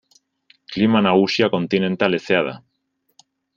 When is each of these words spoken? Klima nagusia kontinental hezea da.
Klima 0.75 1.01
nagusia 1.09 1.51
kontinental 1.57 2.19
hezea 2.19 2.43
da. 2.51 2.57